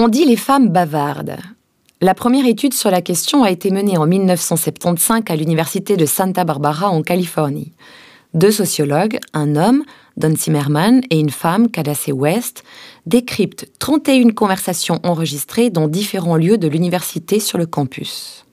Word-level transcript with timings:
On 0.00 0.06
dit 0.06 0.24
les 0.24 0.36
femmes 0.36 0.68
bavardes. 0.68 1.38
La 2.00 2.14
première 2.14 2.46
étude 2.46 2.72
sur 2.72 2.88
la 2.88 3.02
question 3.02 3.42
a 3.42 3.50
été 3.50 3.72
menée 3.72 3.98
en 3.98 4.06
1975 4.06 5.22
à 5.28 5.34
l'université 5.34 5.96
de 5.96 6.06
Santa 6.06 6.44
Barbara 6.44 6.88
en 6.88 7.02
Californie. 7.02 7.72
Deux 8.32 8.52
sociologues, 8.52 9.18
un 9.34 9.56
homme, 9.56 9.82
Don 10.16 10.36
Zimmerman, 10.36 11.00
et 11.10 11.18
une 11.18 11.30
femme, 11.30 11.68
Cadace 11.68 12.10
West, 12.12 12.62
décryptent 13.06 13.66
31 13.80 14.30
conversations 14.30 15.00
enregistrées 15.02 15.68
dans 15.68 15.88
différents 15.88 16.36
lieux 16.36 16.58
de 16.58 16.68
l'université 16.68 17.40
sur 17.40 17.58
le 17.58 17.66
campus. 17.66 18.46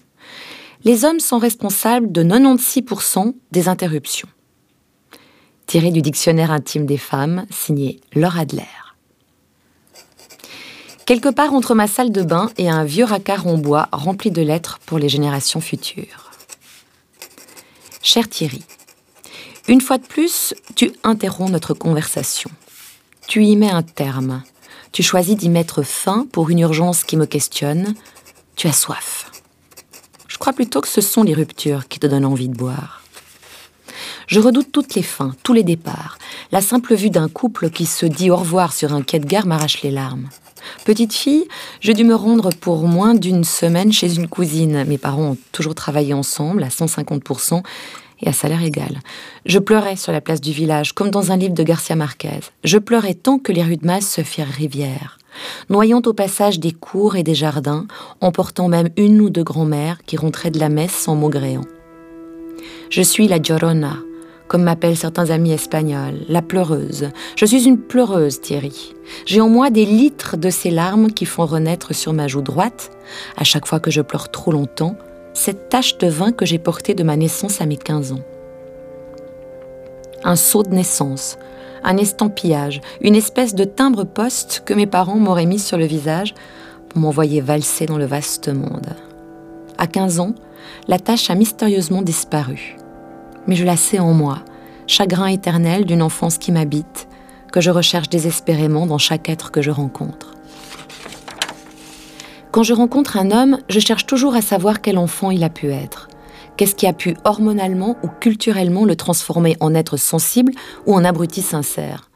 Les 0.84 1.06
hommes 1.06 1.20
sont 1.20 1.38
responsables 1.38 2.12
de 2.12 2.24
96% 2.24 3.36
des 3.52 3.70
interruptions. 3.70 4.30
Tiré 5.68 5.92
du 5.92 6.02
dictionnaire 6.02 6.50
intime 6.50 6.88
des 6.88 6.98
femmes, 6.98 7.46
signé 7.52 8.02
Laura 8.16 8.40
Adler. 8.40 8.85
Quelque 11.06 11.30
part 11.30 11.54
entre 11.54 11.76
ma 11.76 11.88
salle 11.88 12.12
de 12.12 12.24
bain 12.24 12.50
et 12.58 12.68
un 12.68 12.84
vieux 12.84 13.06
racard 13.06 13.46
en 13.46 13.60
bois 13.60 13.90
rempli 13.92 14.32
de 14.32 14.42
lettres 14.42 14.80
pour 14.88 14.98
les 14.98 15.08
générations 15.08 15.62
futures. 15.62 16.32
Cher 18.02 18.28
Thierry, 18.28 18.64
une 19.68 19.82
fois 19.82 20.00
de 20.00 20.06
plus, 20.06 20.56
tu 20.76 20.92
interromps 21.04 21.52
notre 21.52 21.76
conversation. 21.76 22.50
Tu 23.28 23.44
y 23.44 23.56
mets 23.56 23.70
un 23.70 23.84
terme. 23.84 24.44
Tu 24.92 25.04
choisis 25.04 25.36
d'y 25.36 25.50
mettre 25.50 25.84
fin 25.84 26.26
pour 26.32 26.50
une 26.50 26.60
urgence 26.60 27.04
qui 27.04 27.18
me 27.18 27.26
questionne. 27.26 27.94
Tu 28.56 28.68
as 28.68 28.74
soif. 28.74 29.32
Je 30.28 30.40
crois 30.40 30.54
plutôt 30.54 30.82
que 30.82 30.88
ce 30.88 31.02
sont 31.02 31.24
les 31.24 31.34
ruptures 31.34 31.88
qui 31.88 32.00
te 32.00 32.08
donnent 32.08 32.26
envie 32.26 32.50
de 32.50 32.58
boire. 32.58 33.04
Je 34.28 34.40
redoute 34.40 34.72
toutes 34.72 34.96
les 34.96 35.04
fins, 35.04 35.36
tous 35.44 35.54
les 35.54 35.64
départs. 35.64 36.18
La 36.52 36.62
simple 36.62 36.96
vue 36.96 37.12
d'un 37.12 37.30
couple 37.30 37.70
qui 37.70 37.86
se 37.86 38.08
dit 38.08 38.32
au 38.32 38.38
revoir 38.38 38.74
sur 38.74 38.94
un 38.94 39.04
quai 39.04 39.20
de 39.20 39.26
gare 39.26 39.46
m'arrache 39.46 39.84
les 39.84 39.92
larmes. 39.92 40.30
Petite 40.86 41.14
fille, 41.14 41.48
j'ai 41.82 41.94
dû 41.94 42.04
me 42.04 42.16
rendre 42.16 42.50
pour 42.50 42.88
moins 42.88 43.16
d'une 43.16 43.44
semaine 43.44 43.92
chez 43.92 44.16
une 44.16 44.28
cousine. 44.28 44.84
Mes 44.86 44.98
parents 44.98 45.32
ont 45.32 45.38
toujours 45.52 45.76
travaillé 45.76 46.14
ensemble 46.14 46.64
à 46.64 46.70
150%, 46.70 47.62
et 48.22 48.28
à 48.28 48.34
salaire 48.34 48.64
égal. 48.64 49.00
Je 49.46 49.60
pleurais 49.60 49.96
sur 49.96 50.12
la 50.12 50.22
place 50.22 50.42
du 50.42 50.52
village, 50.52 50.94
comme 50.94 51.10
dans 51.10 51.32
un 51.32 51.38
livre 51.38 51.54
de 51.54 51.64
Garcia 51.64 51.96
Marquez. 51.96 52.40
Je 52.64 52.78
pleurais 52.78 53.14
tant 53.14 53.40
que 53.40 53.52
les 53.52 53.64
rues 53.64 53.78
de 53.78 53.86
Masse 53.86 54.10
se 54.10 54.22
firent 54.22 54.48
rivière, 54.48 55.20
noyant 55.70 56.02
au 56.06 56.14
passage 56.14 56.60
des 56.60 56.72
cours 56.72 57.16
et 57.16 57.24
des 57.24 57.36
jardins, 57.36 57.88
emportant 58.22 58.68
même 58.68 58.90
une 58.98 59.22
ou 59.22 59.30
deux 59.30 59.44
grand-mères 59.44 60.00
qui 60.06 60.18
rentraient 60.18 60.52
de 60.52 60.60
la 60.60 60.70
messe 60.70 60.94
sans 60.94 61.16
maugréant. 61.16 61.66
Je 62.90 63.02
suis 63.02 63.28
la 63.28 63.40
Llorona, 63.40 63.98
comme 64.48 64.64
m'appellent 64.64 64.98
certains 64.98 65.30
amis 65.30 65.52
espagnols, 65.52 66.20
la 66.30 66.42
pleureuse. 66.42 67.10
Je 67.36 67.46
suis 67.46 67.66
une 67.66 67.80
pleureuse, 67.80 68.42
Thierry. 68.42 68.94
J'ai 69.26 69.42
en 69.42 69.50
moi 69.50 69.70
des 69.70 69.86
litres 69.86 70.38
de 70.38 70.50
ces 70.50 70.72
larmes 70.72 71.12
qui 71.12 71.26
font 71.26 71.46
renaître 71.46 71.94
sur 71.94 72.14
ma 72.14 72.28
joue 72.28 72.42
droite, 72.42 72.92
à 73.38 73.44
chaque 73.44 73.66
fois 73.66 73.80
que 73.80 73.92
je 73.92 74.02
pleure 74.02 74.30
trop 74.30 74.52
longtemps, 74.52 74.96
cette 75.34 75.70
tache 75.70 75.98
de 75.98 76.08
vin 76.08 76.32
que 76.32 76.46
j'ai 76.46 76.60
portée 76.60 76.94
de 76.94 77.04
ma 77.04 77.18
naissance 77.18 77.62
à 77.62 77.66
mes 77.66 77.78
15 77.78 78.14
ans. 78.14 78.24
Un 80.24 80.36
sceau 80.36 80.64
de 80.64 80.70
naissance, 80.70 81.38
un 81.84 81.98
estampillage, 81.98 82.82
une 83.02 83.16
espèce 83.16 83.54
de 83.54 83.64
timbre-poste 83.64 84.64
que 84.66 84.74
mes 84.74 84.88
parents 84.88 85.18
m'auraient 85.18 85.46
mis 85.46 85.60
sur 85.60 85.78
le 85.78 85.86
visage 85.86 86.34
pour 86.90 87.00
m'envoyer 87.00 87.42
valser 87.42 87.86
dans 87.86 87.98
le 87.98 88.06
vaste 88.06 88.50
monde. 88.50 88.96
À 89.78 89.88
15 89.88 90.20
ans, 90.20 90.34
la 90.88 91.00
tache 91.00 91.30
a 91.30 91.36
mystérieusement 91.36 92.02
disparu. 92.02 92.78
Mais 93.48 93.56
je 93.56 93.66
la 93.66 93.78
sais 93.78 94.00
en 94.00 94.14
moi, 94.14 94.40
chagrin 94.88 95.28
éternel 95.28 95.86
d'une 95.86 96.02
enfance 96.02 96.38
qui 96.38 96.52
m'habite, 96.52 97.08
que 97.52 97.62
je 97.62 97.72
recherche 97.72 98.10
désespérément 98.10 98.86
dans 98.86 98.98
chaque 98.98 99.30
être 99.30 99.52
que 99.52 99.62
je 99.62 99.72
rencontre. 99.72 100.34
Quand 102.52 102.64
je 102.64 102.74
rencontre 102.74 103.18
un 103.18 103.32
homme, 103.32 103.58
je 103.70 103.80
cherche 103.80 104.06
toujours 104.06 104.36
à 104.36 104.42
savoir 104.42 104.82
quel 104.82 104.98
enfant 104.98 105.30
il 105.30 105.44
a 105.44 105.50
pu 105.50 105.72
être. 105.72 106.08
Qu'est-ce 106.58 106.76
qui 106.76 106.88
a 106.88 106.94
pu 106.94 107.18
hormonalement 107.26 107.98
ou 108.02 108.08
culturellement 108.08 108.86
le 108.86 108.96
transformer 108.96 109.58
en 109.60 109.76
être 109.76 109.98
sensible 109.98 110.54
ou 110.86 110.96
en 110.96 111.04
abruti 111.04 111.42
sincère 111.42 112.10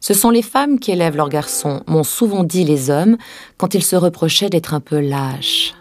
Ce 0.00 0.14
sont 0.14 0.30
les 0.30 0.40
femmes 0.40 0.78
qui 0.78 0.92
élèvent 0.92 1.16
leurs 1.16 1.28
garçons, 1.28 1.82
m'ont 1.86 2.04
souvent 2.04 2.42
dit 2.42 2.64
les 2.64 2.88
hommes, 2.88 3.18
quand 3.58 3.74
ils 3.74 3.84
se 3.84 3.96
reprochaient 3.96 4.48
d'être 4.48 4.72
un 4.72 4.80
peu 4.80 4.98
lâches. 4.98 5.74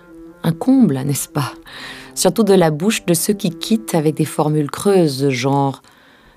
Un 0.44 0.52
comble, 0.52 1.00
n'est-ce 1.06 1.30
pas? 1.30 1.54
Surtout 2.16 2.44
de 2.44 2.54
la 2.54 2.72
bouche 2.72 3.06
de 3.06 3.14
ceux 3.14 3.34
qui 3.34 3.52
quittent 3.52 3.94
avec 3.94 4.16
des 4.16 4.26
formules 4.26 4.72
creuses, 4.72 5.30
genre 5.30 5.82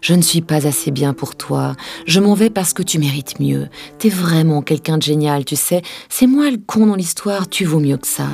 je 0.00 0.14
ne 0.14 0.22
suis 0.22 0.40
pas 0.40 0.66
assez 0.66 0.90
bien 0.90 1.12
pour 1.12 1.36
toi. 1.36 1.74
Je 2.06 2.20
m'en 2.20 2.34
vais 2.34 2.50
parce 2.50 2.72
que 2.72 2.82
tu 2.82 2.98
mérites 2.98 3.40
mieux. 3.40 3.68
T'es 3.98 4.08
vraiment 4.08 4.62
quelqu'un 4.62 4.98
de 4.98 5.02
génial, 5.02 5.44
tu 5.44 5.56
sais. 5.56 5.82
C'est 6.08 6.26
moi 6.26 6.50
le 6.50 6.58
con 6.58 6.86
dans 6.86 6.94
l'histoire, 6.94 7.48
tu 7.48 7.64
vaux 7.64 7.80
mieux 7.80 7.96
que 7.96 8.06
ça. 8.06 8.28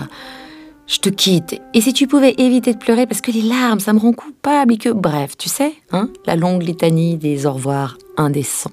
Je 0.87 0.99
te 0.99 1.09
quitte. 1.09 1.59
Et 1.72 1.81
si 1.81 1.94
tu 1.94 2.06
pouvais 2.06 2.34
éviter 2.37 2.75
de 2.75 2.78
pleurer 2.78 3.06
parce 3.06 3.22
que 3.22 3.31
les 3.31 3.43
larmes, 3.43 3.81
ça 3.81 3.94
me 3.94 3.99
rend 3.99 4.12
coupable 4.12 4.75
et 4.75 4.76
que... 4.76 4.91
Bref, 4.91 5.37
tu 5.38 5.49
sais, 5.49 5.72
hein 5.93 6.11
La 6.26 6.37
longue 6.37 6.62
litanie 6.62 7.16
des 7.16 7.47
au 7.47 7.53
revoir 7.53 7.97
indécents. 8.19 8.71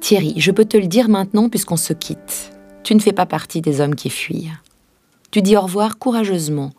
Thierry, 0.00 0.34
je 0.36 0.52
peux 0.52 0.64
te 0.64 0.76
le 0.76 0.86
dire 0.86 1.08
maintenant 1.08 1.48
puisqu'on 1.48 1.76
se 1.76 1.92
quitte. 1.92 2.52
Tu 2.84 2.94
ne 2.94 3.00
fais 3.00 3.12
pas 3.12 3.26
partie 3.26 3.60
des 3.60 3.80
hommes 3.80 3.96
qui 3.96 4.10
fuient. 4.10 4.50
Tu 5.32 5.40
dis 5.40 5.56
au 5.56 5.62
revoir 5.62 5.98
courageusement. 5.98 6.72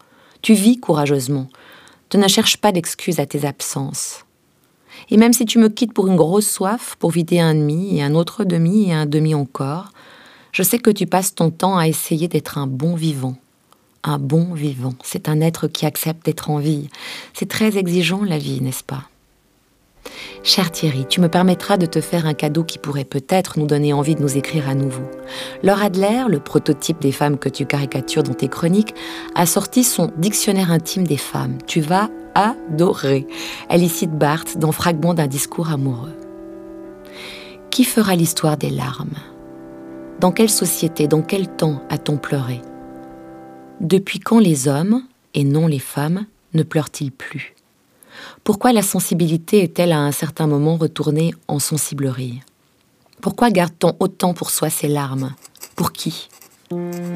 Tu 0.43 0.53
vis 0.53 0.79
courageusement. 0.79 1.47
Tu 2.09 2.19
ne 2.19 2.27
cherches 2.27 2.57
pas 2.57 2.71
d'excuses 2.71 3.19
à 3.19 3.25
tes 3.25 3.45
absences. 3.45 4.25
Et 5.09 5.17
même 5.17 5.33
si 5.33 5.45
tu 5.45 5.57
me 5.57 5.69
quittes 5.69 5.91
pour 5.91 6.07
une 6.07 6.15
grosse 6.15 6.47
soif, 6.47 6.95
pour 6.99 7.09
vider 7.09 7.39
un 7.39 7.55
demi 7.55 7.97
et 7.97 8.03
un 8.03 8.13
autre 8.13 8.43
demi 8.43 8.89
et 8.89 8.93
un 8.93 9.07
demi 9.07 9.33
encore, 9.33 9.89
je 10.51 10.61
sais 10.61 10.77
que 10.77 10.91
tu 10.91 11.07
passes 11.07 11.33
ton 11.33 11.49
temps 11.49 11.79
à 11.79 11.87
essayer 11.87 12.27
d'être 12.27 12.59
un 12.59 12.67
bon 12.67 12.93
vivant. 12.93 13.35
Un 14.03 14.19
bon 14.19 14.53
vivant, 14.53 14.93
c'est 15.03 15.29
un 15.29 15.41
être 15.41 15.67
qui 15.67 15.87
accepte 15.87 16.23
d'être 16.23 16.51
en 16.51 16.59
vie. 16.59 16.89
C'est 17.33 17.49
très 17.49 17.77
exigeant 17.79 18.23
la 18.23 18.37
vie, 18.37 18.61
n'est-ce 18.61 18.83
pas? 18.83 19.09
Cher 20.45 20.71
Thierry, 20.71 21.05
tu 21.07 21.21
me 21.21 21.29
permettras 21.29 21.77
de 21.77 21.85
te 21.85 22.01
faire 22.01 22.25
un 22.25 22.33
cadeau 22.33 22.65
qui 22.65 22.77
pourrait 22.77 23.05
peut-être 23.05 23.57
nous 23.57 23.65
donner 23.65 23.93
envie 23.93 24.15
de 24.15 24.21
nous 24.21 24.37
écrire 24.37 24.67
à 24.67 24.75
nouveau. 24.75 25.03
Laura 25.63 25.85
Adler, 25.85 26.25
le 26.27 26.41
prototype 26.41 26.99
des 26.99 27.13
femmes 27.13 27.37
que 27.37 27.47
tu 27.47 27.65
caricatures 27.65 28.23
dans 28.23 28.33
tes 28.33 28.49
chroniques, 28.49 28.93
a 29.35 29.45
sorti 29.45 29.85
son 29.85 30.11
dictionnaire 30.17 30.69
intime 30.69 31.07
des 31.07 31.15
femmes. 31.15 31.59
Tu 31.65 31.79
vas 31.79 32.09
adorer. 32.35 33.25
Elle 33.69 33.83
y 33.83 33.87
cite 33.87 34.11
Barthes 34.11 34.57
dans 34.57 34.73
Fragment 34.73 35.13
d'un 35.13 35.27
discours 35.27 35.69
amoureux. 35.71 36.17
Qui 37.69 37.85
fera 37.85 38.13
l'histoire 38.13 38.57
des 38.57 38.69
larmes? 38.69 39.15
Dans 40.19 40.33
quelle 40.33 40.49
société, 40.49 41.07
dans 41.07 41.21
quel 41.21 41.47
temps 41.47 41.81
a-t-on 41.89 42.17
pleuré? 42.17 42.61
Depuis 43.79 44.19
quand 44.19 44.39
les 44.39 44.67
hommes, 44.67 45.03
et 45.33 45.45
non 45.45 45.67
les 45.67 45.79
femmes, 45.79 46.25
ne 46.53 46.63
pleurent-ils 46.63 47.13
plus? 47.13 47.55
Pourquoi 48.43 48.73
la 48.73 48.81
sensibilité 48.81 49.63
est-elle 49.63 49.91
à 49.91 49.99
un 49.99 50.11
certain 50.11 50.47
moment 50.47 50.75
retournée 50.75 51.33
en 51.47 51.59
sensiblerie 51.59 52.41
Pourquoi 53.21 53.49
garde-t-on 53.51 53.95
autant 53.99 54.33
pour 54.33 54.49
soi 54.49 54.69
ces 54.69 54.87
larmes? 54.87 55.33
Pour 55.75 55.91
qui? 55.91 56.29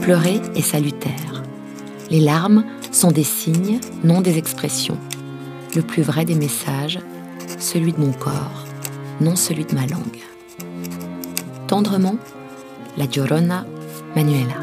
Pleurer 0.01 0.41
est 0.55 0.61
salutaire. 0.61 1.43
Les 2.09 2.21
larmes 2.21 2.63
sont 2.91 3.11
des 3.11 3.23
signes, 3.23 3.79
non 4.03 4.21
des 4.21 4.37
expressions. 4.37 4.97
Le 5.75 5.81
plus 5.81 6.03
vrai 6.03 6.25
des 6.25 6.35
messages, 6.35 6.99
celui 7.59 7.91
de 7.91 7.99
mon 7.99 8.13
corps, 8.13 8.65
non 9.19 9.35
celui 9.35 9.65
de 9.65 9.75
ma 9.75 9.85
langue. 9.85 10.21
Tendrement, 11.67 12.17
la 12.97 13.05
Llorona 13.05 13.65
Manuela. 14.15 14.55